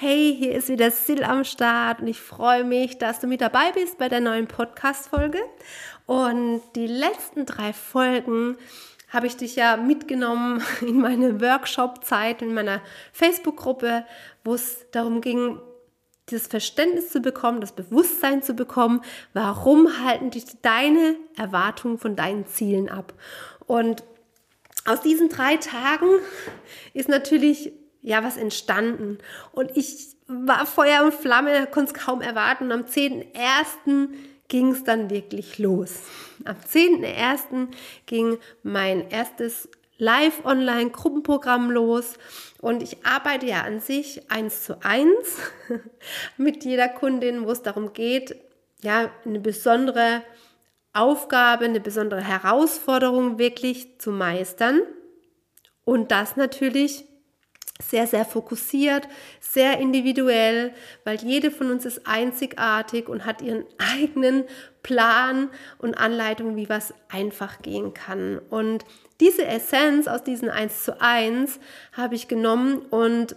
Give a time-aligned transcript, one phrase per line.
[0.00, 3.72] Hey, hier ist wieder Sil am Start und ich freue mich, dass du mit dabei
[3.72, 5.40] bist bei der neuen Podcast-Folge.
[6.06, 8.56] Und die letzten drei Folgen
[9.08, 12.80] habe ich dich ja mitgenommen in meine Workshop-Zeit, in meiner
[13.12, 14.04] Facebook-Gruppe,
[14.44, 15.60] wo es darum ging,
[16.26, 19.00] das Verständnis zu bekommen, das Bewusstsein zu bekommen,
[19.32, 23.14] warum halten dich deine Erwartungen von deinen Zielen ab.
[23.66, 24.04] Und
[24.84, 26.20] aus diesen drei Tagen
[26.94, 27.72] ist natürlich
[28.02, 29.18] ja was entstanden.
[29.52, 32.64] Und ich war Feuer und Flamme, konnte es kaum erwarten.
[32.64, 34.08] Und am 10.01.
[34.48, 36.00] ging es dann wirklich los.
[36.44, 37.68] Am 10.01.
[38.06, 42.14] ging mein erstes Live-Online-Gruppenprogramm los.
[42.60, 45.38] Und ich arbeite ja an sich eins zu eins
[46.36, 48.36] mit jeder Kundin, wo es darum geht,
[48.80, 50.22] ja, eine besondere
[50.92, 54.82] Aufgabe, eine besondere Herausforderung wirklich zu meistern.
[55.84, 57.07] Und das natürlich
[57.80, 59.08] sehr, sehr fokussiert,
[59.40, 60.72] sehr individuell,
[61.04, 64.44] weil jede von uns ist einzigartig und hat ihren eigenen
[64.82, 68.38] Plan und Anleitung, wie was einfach gehen kann.
[68.50, 68.84] Und
[69.20, 71.60] diese Essenz aus diesen 1 zu 1
[71.92, 73.36] habe ich genommen und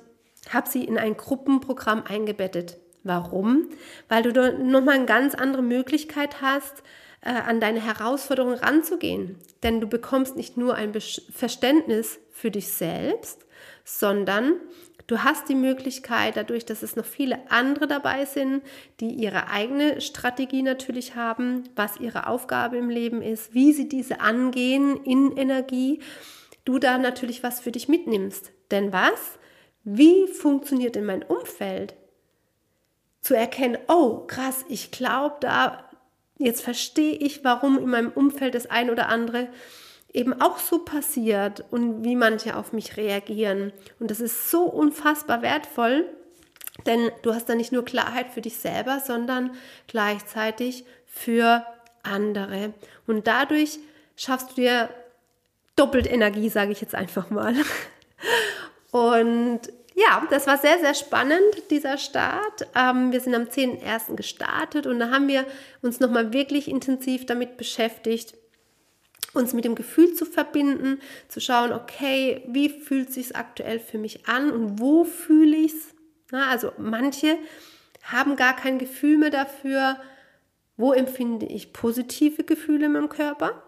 [0.49, 2.77] habe sie in ein Gruppenprogramm eingebettet.
[3.03, 3.69] Warum?
[4.09, 6.83] Weil du nochmal eine ganz andere Möglichkeit hast,
[7.21, 9.37] äh, an deine Herausforderungen ranzugehen.
[9.63, 13.45] Denn du bekommst nicht nur ein Verständnis für dich selbst,
[13.83, 14.55] sondern
[15.07, 18.63] du hast die Möglichkeit, dadurch, dass es noch viele andere dabei sind,
[18.99, 24.21] die ihre eigene Strategie natürlich haben, was ihre Aufgabe im Leben ist, wie sie diese
[24.21, 25.99] angehen in Energie,
[26.65, 28.51] du da natürlich was für dich mitnimmst.
[28.71, 29.39] Denn was?
[29.83, 31.95] Wie funktioniert in mein Umfeld?
[33.21, 35.89] Zu erkennen, oh krass, ich glaube da,
[36.37, 39.49] jetzt verstehe ich, warum in meinem Umfeld das ein oder andere
[40.13, 43.71] eben auch so passiert und wie manche auf mich reagieren.
[43.99, 46.05] Und das ist so unfassbar wertvoll,
[46.85, 49.51] denn du hast da nicht nur Klarheit für dich selber, sondern
[49.87, 51.65] gleichzeitig für
[52.03, 52.73] andere.
[53.07, 53.79] Und dadurch
[54.15, 54.89] schaffst du dir
[55.75, 57.55] doppelt Energie, sage ich jetzt einfach mal.
[58.91, 59.61] Und
[59.93, 62.67] ja, das war sehr, sehr spannend, dieser Start.
[62.75, 64.15] Ähm, wir sind am 10.01.
[64.15, 65.45] gestartet und da haben wir
[65.81, 68.35] uns nochmal wirklich intensiv damit beschäftigt,
[69.33, 74.27] uns mit dem Gefühl zu verbinden, zu schauen, okay, wie fühlt sich aktuell für mich
[74.27, 75.95] an und wo fühle ich es?
[76.31, 77.37] Also manche
[78.03, 79.97] haben gar kein Gefühl mehr dafür,
[80.77, 83.61] wo empfinde ich positive Gefühle in meinem Körper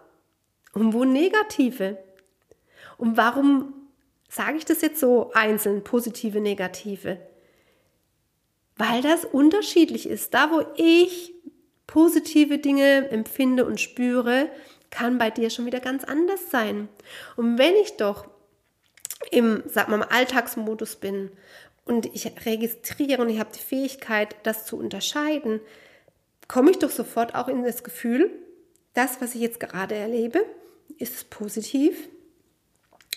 [0.72, 1.98] und wo negative.
[2.96, 3.74] Und warum
[4.28, 7.18] sage ich das jetzt so einzeln, positive, negative?
[8.76, 10.34] Weil das unterschiedlich ist.
[10.34, 11.32] Da, wo ich
[11.86, 14.50] positive Dinge empfinde und spüre,
[14.94, 16.88] kann bei dir schon wieder ganz anders sein.
[17.36, 18.28] Und wenn ich doch
[19.30, 21.30] im, sag mal, Alltagsmodus bin
[21.84, 25.60] und ich registriere und ich habe die Fähigkeit, das zu unterscheiden,
[26.48, 28.30] komme ich doch sofort auch in das Gefühl,
[28.94, 30.44] das, was ich jetzt gerade erlebe,
[30.98, 32.08] ist es positiv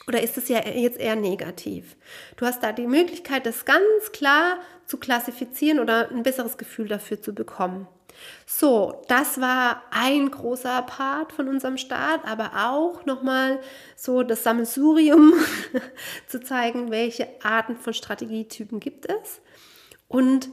[0.07, 1.95] oder ist es ja jetzt eher negativ?
[2.37, 7.21] Du hast da die Möglichkeit, das ganz klar zu klassifizieren oder ein besseres Gefühl dafür
[7.21, 7.87] zu bekommen.
[8.45, 13.59] So, das war ein großer Part von unserem Start, aber auch nochmal
[13.95, 15.33] so das Sammelsurium
[16.27, 19.41] zu zeigen, welche Arten von Strategietypen gibt es.
[20.07, 20.49] Und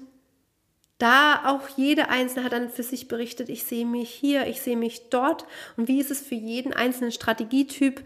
[0.99, 4.77] da auch jede Einzelne hat dann für sich berichtet, ich sehe mich hier, ich sehe
[4.77, 5.47] mich dort.
[5.77, 8.03] Und wie ist es für jeden einzelnen Strategietyp?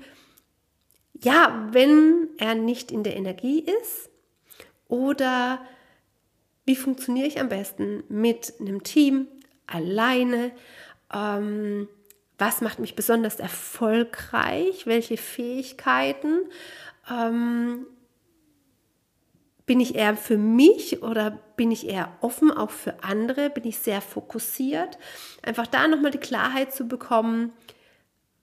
[1.20, 4.10] Ja, wenn er nicht in der Energie ist
[4.88, 5.60] oder
[6.68, 9.26] wie funktioniere ich am besten mit einem Team,
[9.66, 10.52] alleine?
[11.12, 11.88] Ähm,
[12.36, 14.86] was macht mich besonders erfolgreich?
[14.86, 16.42] Welche Fähigkeiten?
[17.10, 17.86] Ähm,
[19.64, 23.48] bin ich eher für mich oder bin ich eher offen auch für andere?
[23.48, 24.98] Bin ich sehr fokussiert?
[25.42, 27.52] Einfach da nochmal die Klarheit zu bekommen,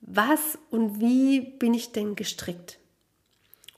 [0.00, 2.80] was und wie bin ich denn gestrickt?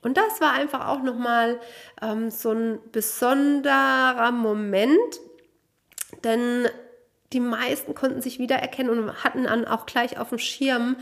[0.01, 1.61] Und das war einfach auch nochmal
[2.01, 5.21] ähm, so ein besonderer Moment,
[6.25, 6.69] denn
[7.33, 10.97] die meisten konnten sich wiedererkennen und hatten dann auch gleich auf dem Schirm,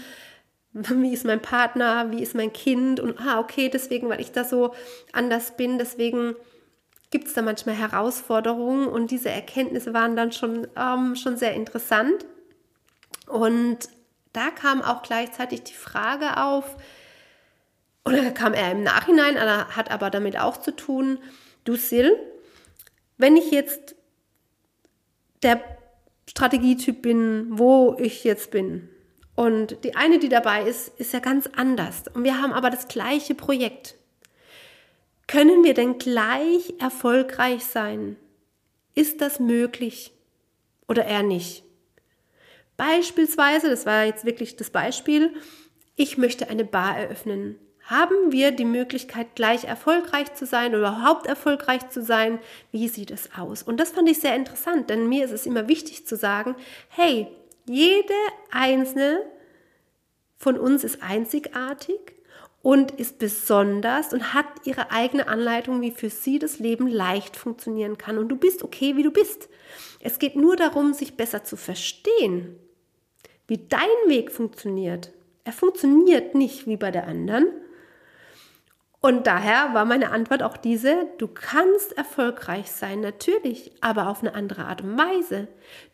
[0.73, 4.45] wie ist mein Partner, wie ist mein Kind und ah, okay, deswegen, weil ich da
[4.45, 4.75] so
[5.13, 6.35] anders bin, deswegen
[7.11, 12.27] gibt es da manchmal Herausforderungen und diese Erkenntnisse waren dann schon, ähm, schon sehr interessant.
[13.27, 13.89] Und
[14.33, 16.77] da kam auch gleichzeitig die Frage auf,
[18.07, 21.19] oder kam er im Nachhinein, hat aber damit auch zu tun,
[21.65, 22.15] du Sil,
[23.19, 23.97] wenn ich jetzt
[25.43, 25.61] der
[26.29, 28.89] Strategietyp bin, wo ich jetzt bin.
[29.35, 32.05] Und die eine, die dabei ist, ist ja ganz anders.
[32.15, 33.97] Und wir haben aber das gleiche Projekt.
[35.27, 38.17] können wir denn gleich erfolgreich sein?
[38.95, 40.13] Ist das möglich
[40.89, 41.65] oder eher nicht?
[42.77, 45.35] Beispielsweise, das war jetzt wirklich das Beispiel,
[45.97, 47.59] ich möchte eine Bar eröffnen.
[47.87, 52.41] Haben wir die Möglichkeit, gleich erfolgreich zu sein oder überhaupt erfolgreich zu sein?
[52.73, 53.63] Wie sieht es aus?
[53.63, 56.57] Und das fand ich sehr interessant, denn mir ist es immer wichtig zu sagen,
[56.89, 57.29] hey,
[57.65, 58.15] jede
[58.51, 59.23] einzelne
[60.37, 62.01] von uns ist einzigartig
[62.61, 67.99] und ist besonders und hat ihre eigene Anleitung, wie für sie das Leben leicht funktionieren
[67.99, 68.19] kann.
[68.19, 69.49] Und du bist okay, wie du bist.
[70.01, 72.59] Es geht nur darum, sich besser zu verstehen,
[73.47, 75.13] wie dein Weg funktioniert.
[75.45, 77.47] Er funktioniert nicht wie bei der anderen.
[79.07, 84.35] Und daher war meine Antwort auch diese, du kannst erfolgreich sein, natürlich, aber auf eine
[84.35, 85.47] andere Art und Weise.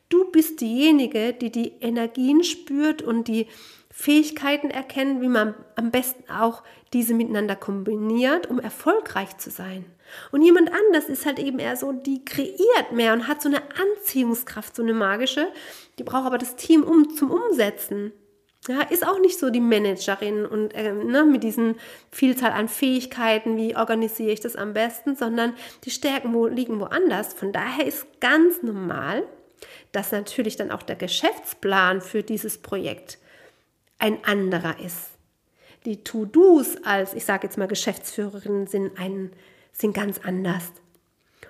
[0.09, 3.49] Du bist diejenige, die die Energien spürt und die
[3.91, 6.63] Fähigkeiten erkennt, wie man am besten auch
[6.95, 9.85] diese miteinander kombiniert, um erfolgreich zu sein.
[10.31, 13.61] Und jemand anders ist halt eben eher so, die kreiert mehr und hat so eine
[13.79, 15.49] Anziehungskraft, so eine magische.
[15.99, 18.15] Die braucht aber das Team um zum Umsetzen.
[18.69, 21.75] Ja, ist auch nicht so die Managerin und äh, ne, mit diesen
[22.13, 25.55] Vielzahl an Fähigkeiten, wie organisiere ich das am besten, sondern
[25.85, 27.35] die Stärken wo, liegen woanders.
[27.35, 29.25] Von daher ist ganz normal,
[29.91, 33.19] dass natürlich dann auch der Geschäftsplan für dieses Projekt
[33.99, 35.11] ein anderer ist.
[35.85, 39.33] Die To-Dos als, ich sage jetzt mal, Geschäftsführerin sind, ein,
[39.73, 40.71] sind ganz anders.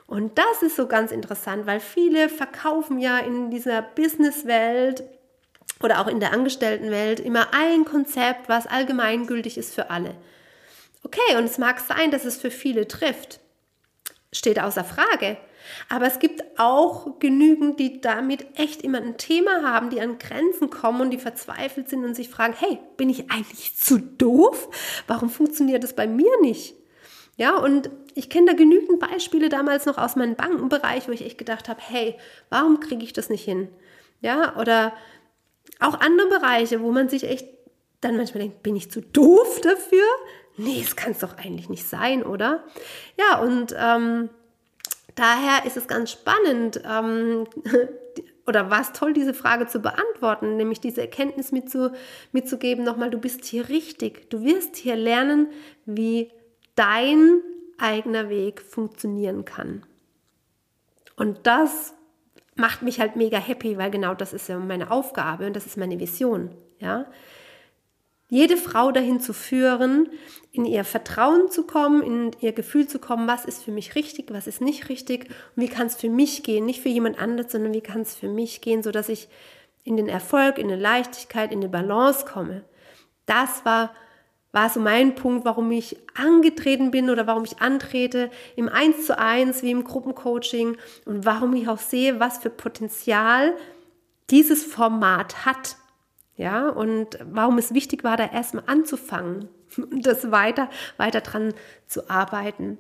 [0.07, 5.05] Und das ist so ganz interessant, weil viele verkaufen ja in dieser Businesswelt
[5.83, 10.15] oder auch in der Angestelltenwelt immer ein Konzept, was allgemeingültig ist für alle.
[11.05, 13.41] Okay, und es mag sein, dass es für viele trifft.
[14.33, 15.37] Steht außer Frage.
[15.89, 20.71] Aber es gibt auch genügend, die damit echt immer ein Thema haben, die an Grenzen
[20.71, 24.69] kommen und die verzweifelt sind und sich fragen, hey, bin ich eigentlich zu doof?
[25.07, 26.75] Warum funktioniert das bei mir nicht?
[27.37, 31.39] Ja, und ich kenne da genügend Beispiele damals noch aus meinem Bankenbereich, wo ich echt
[31.39, 32.17] gedacht habe, hey,
[32.51, 33.69] warum kriege ich das nicht hin?
[34.21, 34.93] Ja, oder
[35.83, 37.47] auch andere Bereiche, wo man sich echt
[38.01, 40.05] dann manchmal denkt, bin ich zu doof dafür?
[40.57, 42.65] Nee, es kann es doch eigentlich nicht sein, oder?
[43.19, 44.29] Ja, und ähm,
[45.15, 47.47] daher ist es ganz spannend, ähm,
[48.47, 51.91] oder war es toll, diese Frage zu beantworten, nämlich diese Erkenntnis mitzu,
[52.33, 54.29] mitzugeben, nochmal, du bist hier richtig.
[54.31, 55.49] Du wirst hier lernen,
[55.87, 56.31] wie
[56.75, 57.41] dein
[57.79, 59.85] eigener Weg funktionieren kann.
[61.17, 61.95] Und das
[62.55, 65.77] macht mich halt mega happy, weil genau das ist ja meine Aufgabe und das ist
[65.77, 67.07] meine Vision, ja.
[68.29, 70.09] Jede Frau dahin zu führen,
[70.53, 74.33] in ihr Vertrauen zu kommen, in ihr Gefühl zu kommen, was ist für mich richtig,
[74.33, 77.53] was ist nicht richtig und wie kann es für mich gehen, nicht für jemand anderes,
[77.53, 79.29] sondern wie kann es für mich gehen, sodass ich
[79.85, 82.65] in den Erfolg, in eine Leichtigkeit, in eine Balance komme.
[83.27, 83.95] Das war
[84.53, 89.19] war so mein Punkt, warum ich angetreten bin oder warum ich antrete im 1 zu
[89.19, 90.77] 1 wie im Gruppencoaching
[91.07, 93.55] und warum ich auch sehe, was für Potenzial
[94.31, 95.77] dieses Format hat.
[96.37, 101.55] Ja, und warum es wichtig war, da erstmal anzufangen und das weiter, weiter dran
[101.87, 102.79] zu arbeiten.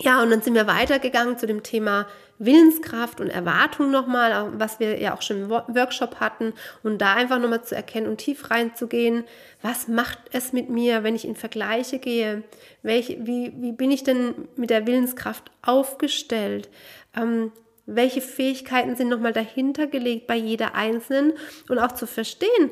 [0.00, 2.08] Ja, und dann sind wir weitergegangen zu dem Thema
[2.38, 6.52] Willenskraft und Erwartung nochmal, was wir ja auch schon im Workshop hatten,
[6.82, 9.24] und da einfach nochmal zu erkennen und tief reinzugehen,
[9.62, 12.42] was macht es mit mir, wenn ich in Vergleiche gehe?
[12.82, 16.68] Welche, wie, wie bin ich denn mit der Willenskraft aufgestellt?
[17.16, 17.52] Ähm,
[17.86, 21.34] welche Fähigkeiten sind nochmal dahinter gelegt bei jeder Einzelnen
[21.68, 22.70] und auch zu verstehen,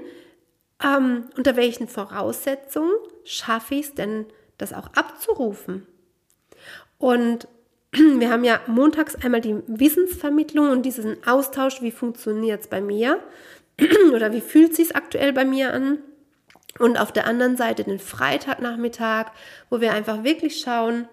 [0.82, 2.92] ähm, unter welchen Voraussetzungen
[3.25, 4.26] schaffe ich es denn,
[4.58, 5.87] das auch abzurufen?
[7.02, 7.49] Und
[7.92, 13.18] wir haben ja montags einmal die Wissensvermittlung und diesen Austausch, wie funktioniert es bei mir
[14.14, 15.99] oder wie fühlt es sich aktuell bei mir an.
[16.78, 19.32] Und auf der anderen Seite den Freitagnachmittag,
[19.68, 21.09] wo wir einfach wirklich schauen,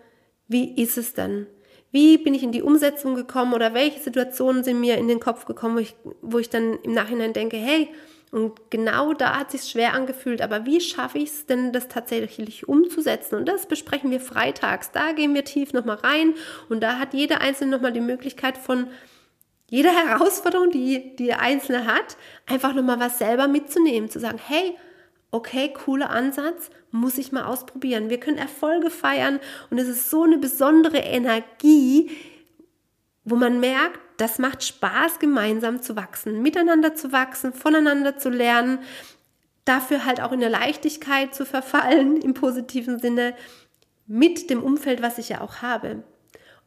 [0.48, 1.48] wie ist es denn?
[1.92, 5.46] Wie bin ich in die Umsetzung gekommen oder welche Situationen sind mir in den Kopf
[5.46, 7.90] gekommen, wo ich, wo ich dann im Nachhinein denke, hey,
[8.32, 10.42] und genau da hat sich schwer angefühlt.
[10.42, 13.36] Aber wie schaffe ich es denn, das tatsächlich umzusetzen?
[13.36, 14.92] Und das besprechen wir freitags.
[14.92, 16.36] Da gehen wir tief nochmal rein.
[16.70, 18.88] Und da hat jeder Einzelne nochmal die Möglichkeit von
[19.68, 24.10] jeder Herausforderung, die die Einzelne hat, einfach nochmal was selber mitzunehmen.
[24.10, 24.78] Zu sagen, hey,
[25.32, 28.12] okay, cooler Ansatz, muss ich mal ausprobieren.
[28.12, 29.40] Wir können Erfolge feiern.
[29.72, 32.12] Und es ist so eine besondere Energie,
[33.24, 38.80] wo man merkt, das macht Spaß, gemeinsam zu wachsen, miteinander zu wachsen, voneinander zu lernen,
[39.66, 43.36] dafür halt auch in der Leichtigkeit zu verfallen, im positiven Sinne,
[44.08, 46.04] mit dem Umfeld, was ich ja auch habe.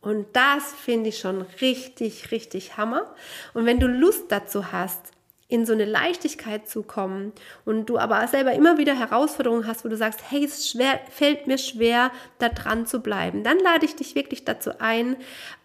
[0.01, 3.15] Und das finde ich schon richtig, richtig Hammer.
[3.55, 5.13] Und wenn du Lust dazu hast,
[5.53, 7.33] in so eine Leichtigkeit zu kommen
[7.67, 11.47] und du aber selber immer wieder Herausforderungen hast, wo du sagst, hey, es schwer, fällt
[11.47, 15.17] mir schwer, da dran zu bleiben, dann lade ich dich wirklich dazu ein,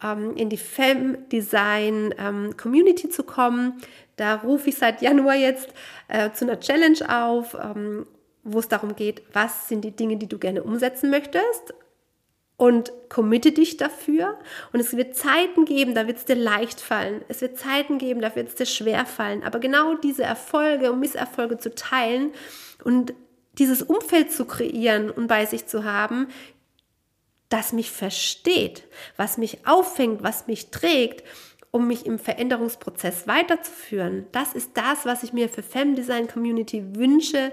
[0.04, 3.82] ähm, in die Fem Design ähm, Community zu kommen.
[4.18, 5.70] Da rufe ich seit Januar jetzt
[6.10, 8.06] äh, zu einer Challenge auf, ähm,
[8.44, 11.74] wo es darum geht, was sind die Dinge, die du gerne umsetzen möchtest
[12.58, 14.38] und committe dich dafür.
[14.74, 17.24] Und es wird Zeiten geben, da wird es dir leicht fallen.
[17.28, 19.44] Es wird Zeiten geben, da wird es dir schwer fallen.
[19.44, 22.32] Aber genau diese Erfolge und Misserfolge zu teilen
[22.84, 23.14] und
[23.54, 26.28] dieses Umfeld zu kreieren und bei sich zu haben,
[27.50, 28.84] das mich versteht,
[29.16, 31.24] was mich auffängt, was mich trägt
[31.72, 34.26] um mich im Veränderungsprozess weiterzuführen.
[34.32, 37.52] Das ist das, was ich mir für Femdesign Community wünsche.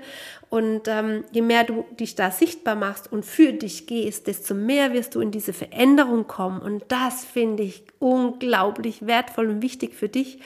[0.50, 4.92] Und ähm, je mehr du dich da sichtbar machst und für dich gehst, desto mehr
[4.92, 6.60] wirst du in diese Veränderung kommen.
[6.60, 10.38] Und das finde ich unglaublich wertvoll und wichtig für dich,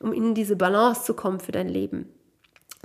[0.00, 2.12] um in diese Balance zu kommen für dein Leben.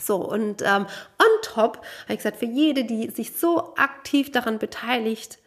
[0.02, 0.88] So, und ähm,
[1.20, 5.38] on top habe ich gesagt, für jede, die sich so aktiv daran beteiligt,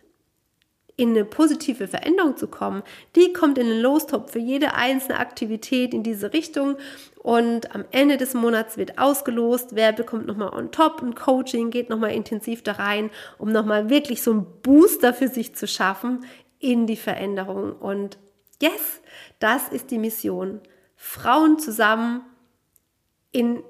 [0.97, 2.83] in eine positive Veränderung zu kommen,
[3.17, 6.77] die kommt in den Lostopf für jede einzelne Aktivität in diese Richtung
[7.25, 11.89] und am Ende des Monats wird ausgelost, wer bekommt nochmal on top ein Coaching, geht
[11.89, 16.27] nochmal intensiv da rein, um nochmal wirklich so einen Booster für sich zu schaffen
[16.59, 17.73] in die Veränderung.
[17.73, 18.19] Und
[18.61, 19.01] yes,
[19.39, 20.61] das ist die Mission.
[20.97, 22.25] Frauen zusammen
[23.33, 23.63] in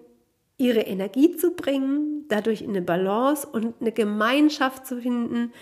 [0.58, 5.52] ihre Energie zu bringen, dadurch in eine Balance und eine Gemeinschaft zu finden,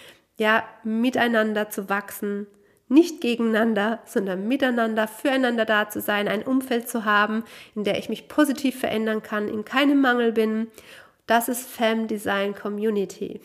[0.43, 2.49] ja, miteinander zu wachsen,
[2.89, 7.45] nicht gegeneinander, sondern miteinander, füreinander da zu sein, ein Umfeld zu haben,
[7.77, 10.67] in der ich mich positiv verändern kann, in keinem Mangel bin.
[11.27, 13.41] Das ist Fem Design Community.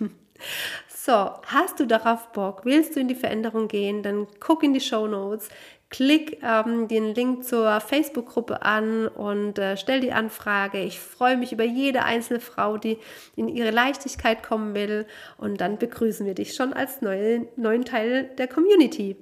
[0.88, 1.12] so,
[1.44, 2.64] hast du darauf Bock?
[2.64, 4.02] Willst du in die Veränderung gehen?
[4.02, 5.50] Dann guck in die Show Notes.
[5.90, 10.80] Klick ähm, den Link zur Facebook-Gruppe an und äh, stell die Anfrage.
[10.80, 12.98] Ich freue mich über jede einzelne Frau, die
[13.36, 15.06] in ihre Leichtigkeit kommen will.
[15.38, 19.16] Und dann begrüßen wir dich schon als neue, neuen Teil der Community.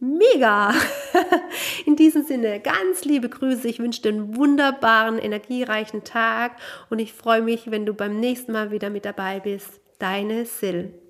[0.00, 0.74] Mega!
[1.86, 3.68] In diesem Sinne, ganz liebe Grüße.
[3.68, 6.56] Ich wünsche dir einen wunderbaren, energiereichen Tag
[6.90, 9.80] und ich freue mich, wenn du beim nächsten Mal wieder mit dabei bist.
[10.00, 11.03] Deine Sil.